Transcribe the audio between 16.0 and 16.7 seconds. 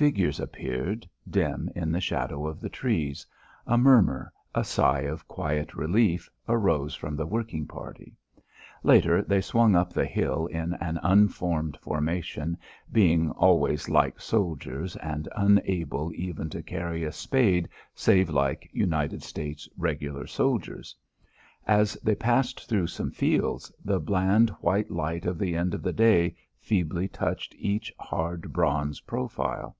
even to